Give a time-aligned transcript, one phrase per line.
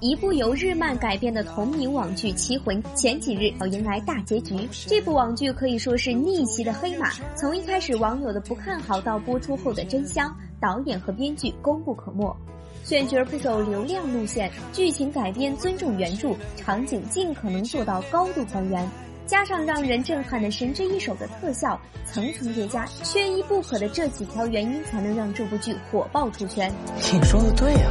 [0.00, 4.54] 一部由日漫改编的同名网剧《棋魂》前几日要迎来大结局。
[4.86, 12.36] 这部网剧可以说是逆袭的黑马，从一开始网友的不看好到播出后的真香，导演和编剧功不可没。
[12.84, 18.88] 选角不走流量路线，剧情改编尊重原著，场景尽可能做到高度还原，
[19.26, 26.72] 加上让人震撼的神之一手的特效，层层叠加，缺一不可的这几条原因，才能让这部剧火爆出圈。
[27.12, 27.90] 你说的对呀。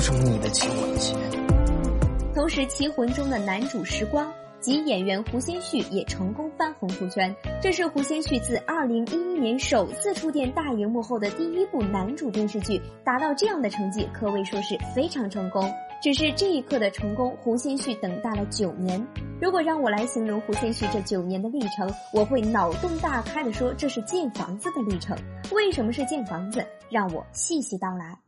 [0.00, 1.14] 什么你的棋魂棋？
[2.34, 7.34] 同时，《棋魂》中的男主时光及演员胡先煦也成功翻红出圈。
[7.60, 15.70] 这是胡先煦自2011年首次出电大荧幕后的第一部男主电视剧，达到这样的成绩可谓说是非常成功。
[16.02, 19.06] 只是这一刻的成功，胡先煦等待了九年。
[19.38, 25.14] 如果让我来形容胡先煦这九年的历程，我会脑洞大开的说，这是建房子的历程。
[25.52, 26.64] 为什么是建房子？
[26.90, 28.18] 让我细细道来。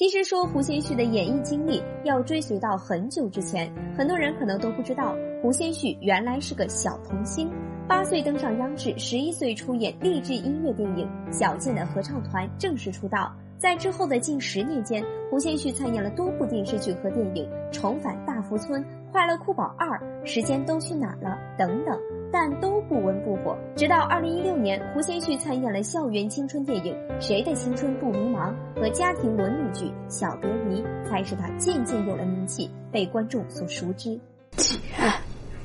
[0.00, 7.50] 其实说胡先煦的演艺经历要追随到很久之前，很多人可能都不知道，胡先煦原来是个小童星，
[7.86, 13.30] 八岁登上央视，十一岁出演励志音乐电影《小贱的合唱团》，正式出道。
[13.60, 18.82] 在之后的近十年间，胡先煦参演了多部电视剧和电影，重返大福村。
[19.12, 21.36] 快乐酷宝二，时间都去哪了？
[21.58, 22.00] 等等，
[22.32, 23.54] 但都不温不火。
[23.76, 28.50] 直到二零一六年，胡先煦参演了校园青春电影《谁的青春不迷茫》
[28.80, 34.18] 和家庭伦理剧《小别离》，才使他渐渐有了名气，被观众所熟知。
[34.56, 34.78] 姐，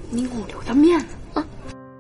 [0.10, 1.16] 你给我留点面子！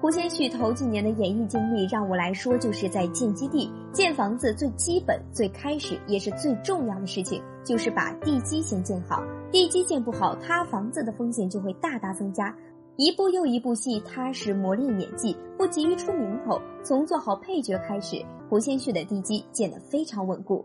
[0.06, 9.24] 胡先煦头几年的演艺经历，让我来说，就是在建基地建房子，最基本、最开始也是最重要的事情，就是把地基先建好。
[9.52, 12.56] 地基建不好，塌房子的风险就会大大增加。
[12.98, 18.24] 一部又一部戏，踏实磨练演技，不急于出名头，从做好配角开始。
[18.48, 20.64] 胡先煦的地基建得非常稳固，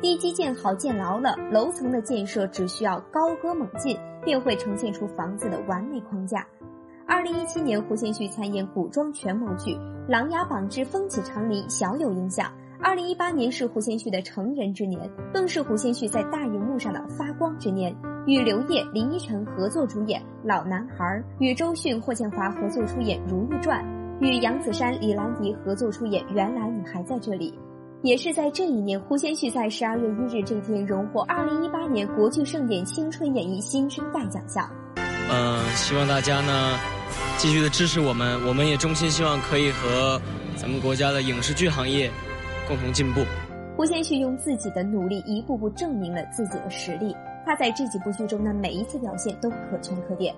[0.00, 6.46] 地基建好建牢了，楼层的建设只需要高歌猛进，便会呈现出房子的完美框架。
[7.26, 9.74] 二零一七年，胡先煦参演古装权谋剧
[10.06, 12.48] 《琅琊榜之风起长林》，小有影响。
[12.80, 17.92] 二零一八年是胡先煦的成人之年，更是胡先煦在大荧幕上的发光之年。
[18.28, 21.04] 与刘烨、林依晨合作主演《老男孩》，
[21.40, 23.84] 与周迅、霍建华合作出演《如懿传》，
[24.20, 27.50] 与杨子姗、李兰迪合作出演《原来你还在这里》。
[28.02, 34.70] 也是在这一年，胡先煦在十二月一日这天荣获二零一八年国剧盛典青春演艺新生代奖项。
[35.28, 36.95] 嗯，希望大家呢。
[37.38, 40.20] 继续的支持我们，我们也衷心希望可以和
[40.56, 42.10] 咱们国家的影视剧行业
[42.66, 43.20] 共同进步。
[43.76, 50.34] 胡先煦用自己的努力一步步证明了自己的实力，他在这几部剧中的每一次表现都可圈可点，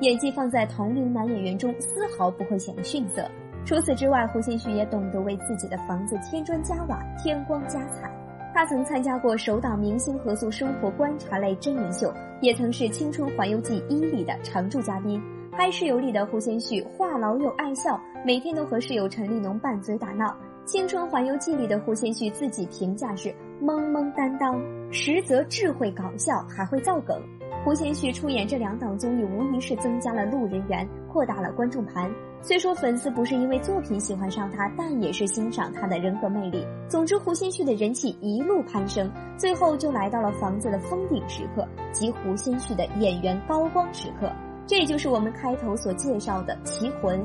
[0.00, 3.24] 演技放在同龄男演员中丝毫不会显得逊色。
[3.64, 8.10] 除此之外，胡先煦也懂得为自己的房子添砖加瓦、添光加彩。
[8.52, 15.22] 他曾参加过首档明星合宿生活观察类真人秀，也曾是《青春环游记一》里的常驻嘉宾。
[15.52, 20.26] 拍室友里的胡先煦话痨又爱笑，每天都和室友陈立农拌嘴打闹。
[20.64, 24.62] 《青春环游记》里的胡先煦自己评价是萌萌担当，
[24.92, 27.20] 实则智慧搞笑，还会造梗。
[27.64, 32.10] 胡先煦出演这两档综艺，无疑是增加了路人缘，扩大了观众盘。
[32.40, 36.64] 虽说粉丝不是因为作品喜欢上他，但也是欣赏他的人格魅力。
[36.88, 44.30] 总之，胡先煦的人气一路攀升，最后就来到了房子的封顶时刻，即胡先煦的演员高光时刻。
[44.70, 47.18] 这就是我们开头所介绍的《棋魂》，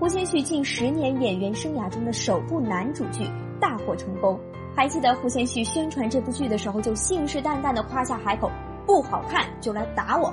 [0.00, 3.28] 胡先煦近十年演员生涯中的首部男主剧
[3.60, 4.40] 大获成功。
[4.74, 8.50] 还记得胡先煦宣传这部剧的时候，就信誓旦旦的夸下海口
[8.88, 10.32] ：“不好看就来打我。”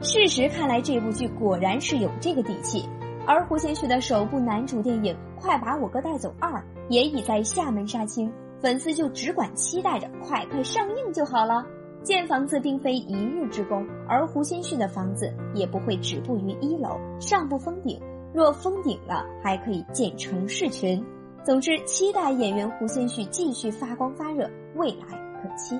[0.00, 2.88] 事实看来，这部剧果然是有这个底气。
[3.26, 6.52] 而胡先煦的首部男主电影《快把我哥带走二》
[6.88, 11.66] 也已在厦门杀青，粉丝就只管期待着快快上映就好了。
[12.06, 18.00] 建房子并非一日之功，而胡先煦的房子也不会止步于一楼，上不封顶。
[18.32, 21.04] 若封顶了，还可以建城市群。
[21.44, 25.76] 总之，期待演员胡先煦继续发光发热，未来可期。